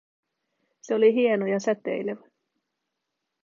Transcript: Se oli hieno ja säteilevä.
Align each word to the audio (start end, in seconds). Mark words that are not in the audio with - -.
Se 0.81 0.95
oli 0.95 1.13
hieno 1.13 1.47
ja 1.47 1.59
säteilevä. 1.59 2.21